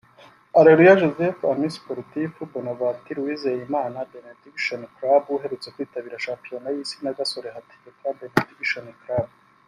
Aleluya 0.59 0.99
Joseph 1.01 1.39
(Amis 1.51 1.73
Sportifs) 1.77 2.47
Bonaventure 2.53 3.19
Uwizeyimana 3.21 3.99
(Benediction 4.13 4.81
Club) 4.95 5.23
uherutse 5.35 5.67
kwitabira 5.75 6.23
Shampiyona 6.25 6.67
y’Isi 6.75 6.97
na 7.03 7.11
Gasore 7.17 7.49
Hategeka 7.55 8.05
(Benediction 8.19 8.85
Club) 9.03 9.27